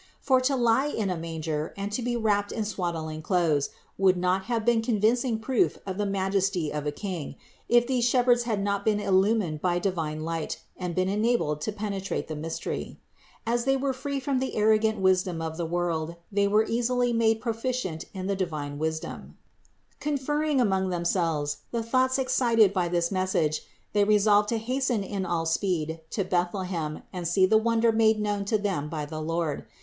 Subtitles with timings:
[0.19, 3.69] For to lie in a manger and to be wrapped in swaddling clothes,
[3.99, 7.35] would not have been convincing proof of the majesty of a king,
[7.69, 12.27] if these shepherds had not been illumined by divine light and been enabled to penetrate
[12.27, 12.97] the mystery.
[13.45, 17.13] As they were free from the arrogant wis dom of the world, they were easily
[17.13, 18.29] made proficient in 416 CITY OF GOD
[18.67, 19.37] the divine wisdom.
[19.99, 23.61] Conferring among themselves the thoughts excited by this message,
[23.93, 28.45] they resolved to hasten in all speed to Bethlehem and see the wonder made known
[28.45, 29.63] to them by the Lord.